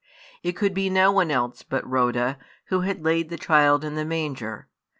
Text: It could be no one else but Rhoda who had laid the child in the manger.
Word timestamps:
It 0.41 0.53
could 0.53 0.73
be 0.73 0.89
no 0.89 1.11
one 1.11 1.29
else 1.29 1.61
but 1.61 1.87
Rhoda 1.87 2.39
who 2.69 2.81
had 2.81 3.05
laid 3.05 3.29
the 3.29 3.37
child 3.37 3.83
in 3.83 3.93
the 3.93 4.03
manger. 4.03 4.67